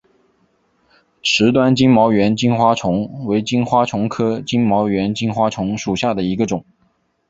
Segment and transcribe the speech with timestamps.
[1.21, 6.65] 池端金毛猿金花虫为金花虫科金毛猿金花虫属下的一个种。